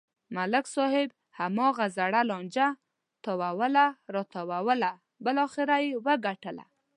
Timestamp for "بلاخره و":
5.23-6.07